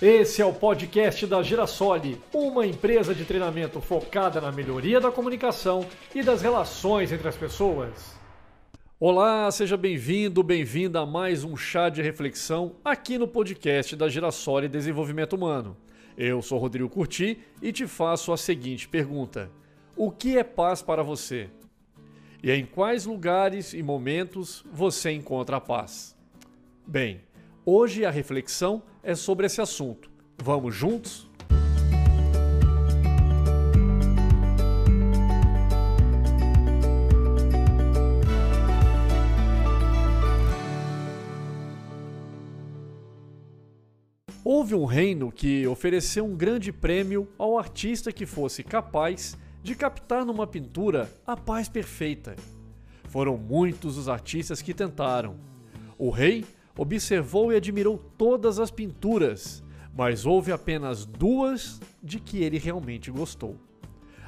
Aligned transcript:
Esse 0.00 0.40
é 0.40 0.46
o 0.46 0.52
podcast 0.52 1.26
da 1.26 1.42
Girasole, 1.42 2.20
uma 2.32 2.64
empresa 2.64 3.12
de 3.12 3.24
treinamento 3.24 3.80
focada 3.80 4.40
na 4.40 4.52
melhoria 4.52 5.00
da 5.00 5.10
comunicação 5.10 5.84
e 6.14 6.22
das 6.22 6.40
relações 6.40 7.10
entre 7.10 7.26
as 7.26 7.36
pessoas. 7.36 8.16
Olá, 9.00 9.50
seja 9.50 9.76
bem-vindo, 9.76 10.40
bem-vinda 10.40 11.00
a 11.00 11.06
mais 11.06 11.42
um 11.42 11.56
chá 11.56 11.88
de 11.88 12.00
reflexão 12.00 12.76
aqui 12.84 13.18
no 13.18 13.26
podcast 13.26 13.96
da 13.96 14.08
Girasole 14.08 14.68
Desenvolvimento 14.68 15.32
Humano. 15.32 15.76
Eu 16.16 16.40
sou 16.42 16.60
Rodrigo 16.60 16.88
Curti 16.88 17.40
e 17.60 17.72
te 17.72 17.88
faço 17.88 18.32
a 18.32 18.36
seguinte 18.36 18.88
pergunta: 18.88 19.50
O 19.96 20.12
que 20.12 20.38
é 20.38 20.44
paz 20.44 20.80
para 20.80 21.02
você? 21.02 21.50
E 22.40 22.52
em 22.52 22.64
quais 22.64 23.04
lugares 23.04 23.74
e 23.74 23.82
momentos 23.82 24.64
você 24.72 25.10
encontra 25.10 25.56
a 25.56 25.60
paz? 25.60 26.16
Bem, 26.86 27.20
hoje 27.70 28.06
a 28.06 28.10
reflexão 28.10 28.82
é 29.02 29.14
sobre 29.14 29.44
esse 29.44 29.60
assunto. 29.60 30.10
Vamos 30.42 30.74
juntos? 30.74 31.28
Houve 44.42 44.74
um 44.74 44.86
reino 44.86 45.30
que 45.30 45.66
ofereceu 45.66 46.24
um 46.24 46.34
grande 46.34 46.72
prêmio 46.72 47.28
ao 47.36 47.58
artista 47.58 48.10
que 48.10 48.24
fosse 48.24 48.64
capaz 48.64 49.36
de 49.62 49.74
captar 49.74 50.24
numa 50.24 50.46
pintura 50.46 51.12
a 51.26 51.36
paz 51.36 51.68
perfeita. 51.68 52.34
Foram 53.10 53.36
muitos 53.36 53.98
os 53.98 54.08
artistas 54.08 54.62
que 54.62 54.72
tentaram. 54.72 55.36
O 55.98 56.08
rei 56.08 56.46
observou 56.78 57.52
e 57.52 57.56
admirou 57.56 57.98
todas 58.16 58.60
as 58.60 58.70
pinturas, 58.70 59.62
mas 59.94 60.24
houve 60.24 60.52
apenas 60.52 61.04
duas 61.04 61.80
de 62.00 62.20
que 62.20 62.42
ele 62.42 62.56
realmente 62.56 63.10
gostou. 63.10 63.56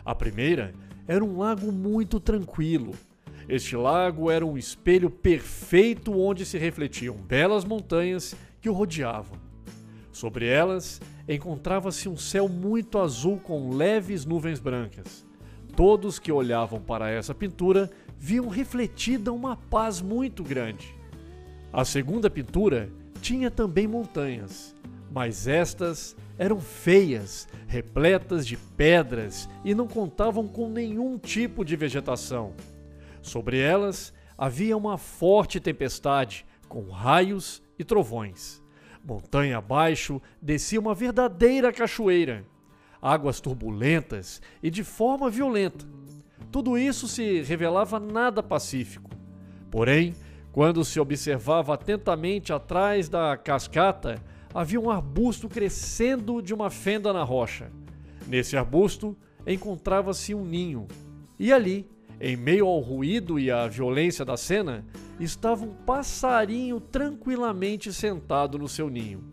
A 0.04 0.14
primeira 0.14 0.74
era 1.06 1.24
um 1.24 1.38
lago 1.38 1.70
muito 1.70 2.18
tranquilo. 2.18 2.92
Este 3.48 3.76
lago 3.76 4.30
era 4.30 4.44
um 4.44 4.58
espelho 4.58 5.08
perfeito 5.08 6.12
onde 6.12 6.44
se 6.44 6.58
refletiam 6.58 7.16
belas 7.16 7.64
montanhas 7.64 8.34
que 8.60 8.68
o 8.68 8.72
rodeavam. 8.72 9.38
Sobre 10.12 10.46
elas 10.46 11.00
encontrava-se 11.28 12.08
um 12.08 12.16
céu 12.16 12.48
muito 12.48 12.98
azul 12.98 13.38
com 13.38 13.74
leves 13.74 14.24
nuvens 14.24 14.58
brancas. 14.58 15.24
Todos 15.76 16.18
que 16.18 16.32
olhavam 16.32 16.80
para 16.80 17.10
essa 17.10 17.32
pintura 17.32 17.88
viam 18.18 18.48
refletida 18.48 19.32
uma 19.32 19.56
paz 19.56 20.00
muito 20.00 20.42
grande. 20.42 20.99
A 21.72 21.84
segunda 21.84 22.28
pintura 22.28 22.90
tinha 23.22 23.48
também 23.48 23.86
montanhas, 23.86 24.74
mas 25.08 25.46
estas 25.46 26.16
eram 26.36 26.60
feias, 26.60 27.46
repletas 27.68 28.44
de 28.44 28.56
pedras 28.56 29.48
e 29.64 29.72
não 29.72 29.86
contavam 29.86 30.48
com 30.48 30.68
nenhum 30.68 31.16
tipo 31.16 31.64
de 31.64 31.76
vegetação. 31.76 32.54
Sobre 33.22 33.60
elas 33.60 34.12
havia 34.36 34.76
uma 34.76 34.98
forte 34.98 35.60
tempestade, 35.60 36.44
com 36.68 36.88
raios 36.88 37.62
e 37.78 37.84
trovões. 37.84 38.60
Montanha 39.04 39.58
abaixo 39.58 40.20
descia 40.42 40.80
uma 40.80 40.94
verdadeira 40.94 41.72
cachoeira, 41.72 42.44
águas 43.00 43.40
turbulentas 43.40 44.42
e 44.60 44.70
de 44.70 44.82
forma 44.82 45.30
violenta. 45.30 45.86
Tudo 46.50 46.76
isso 46.76 47.06
se 47.06 47.42
revelava 47.42 48.00
nada 48.00 48.42
pacífico. 48.42 49.10
Porém, 49.70 50.14
quando 50.52 50.84
se 50.84 50.98
observava 50.98 51.74
atentamente 51.74 52.52
atrás 52.52 53.08
da 53.08 53.36
cascata, 53.36 54.22
havia 54.52 54.80
um 54.80 54.90
arbusto 54.90 55.48
crescendo 55.48 56.42
de 56.42 56.52
uma 56.52 56.70
fenda 56.70 57.12
na 57.12 57.22
rocha. 57.22 57.70
Nesse 58.26 58.56
arbusto 58.56 59.16
encontrava-se 59.46 60.34
um 60.34 60.44
ninho, 60.44 60.86
e 61.38 61.52
ali, 61.52 61.88
em 62.20 62.36
meio 62.36 62.66
ao 62.66 62.80
ruído 62.80 63.38
e 63.38 63.50
à 63.50 63.66
violência 63.66 64.24
da 64.24 64.36
cena, 64.36 64.84
estava 65.18 65.64
um 65.64 65.74
passarinho 65.74 66.80
tranquilamente 66.80 67.92
sentado 67.92 68.58
no 68.58 68.68
seu 68.68 68.90
ninho. 68.90 69.32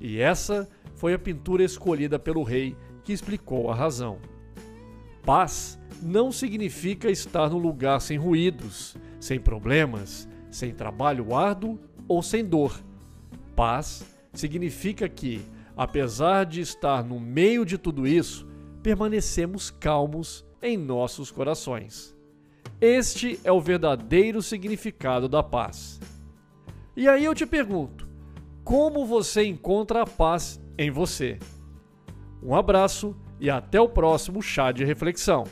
E 0.00 0.20
essa 0.20 0.68
foi 0.94 1.14
a 1.14 1.18
pintura 1.18 1.64
escolhida 1.64 2.18
pelo 2.18 2.42
rei, 2.42 2.76
que 3.02 3.12
explicou 3.12 3.70
a 3.70 3.74
razão. 3.74 4.18
Paz 5.24 5.78
não 6.02 6.30
significa 6.30 7.10
estar 7.10 7.50
no 7.50 7.58
lugar 7.58 8.00
sem 8.00 8.18
ruídos, 8.18 8.96
sem 9.18 9.40
problemas, 9.40 10.28
sem 10.50 10.72
trabalho 10.72 11.34
árduo 11.34 11.78
ou 12.06 12.22
sem 12.22 12.44
dor. 12.44 12.80
Paz 13.54 14.04
significa 14.32 15.08
que, 15.08 15.44
apesar 15.76 16.44
de 16.44 16.60
estar 16.60 17.04
no 17.04 17.18
meio 17.18 17.64
de 17.64 17.76
tudo 17.76 18.06
isso, 18.06 18.46
permanecemos 18.82 19.70
calmos 19.70 20.44
em 20.62 20.76
nossos 20.76 21.30
corações. 21.30 22.16
Este 22.80 23.40
é 23.42 23.50
o 23.50 23.60
verdadeiro 23.60 24.40
significado 24.40 25.28
da 25.28 25.42
paz. 25.42 26.00
E 26.96 27.08
aí 27.08 27.24
eu 27.24 27.34
te 27.34 27.46
pergunto: 27.46 28.08
como 28.64 29.04
você 29.04 29.44
encontra 29.44 30.02
a 30.02 30.06
paz 30.06 30.60
em 30.76 30.90
você? 30.90 31.38
Um 32.42 32.54
abraço 32.54 33.16
e 33.40 33.50
até 33.50 33.80
o 33.80 33.88
próximo 33.88 34.40
chá 34.42 34.70
de 34.70 34.84
reflexão. 34.84 35.44